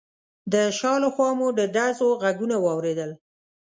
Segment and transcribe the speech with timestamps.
[0.51, 3.11] د شا له خوا مو د ډزو غږونه واورېدل.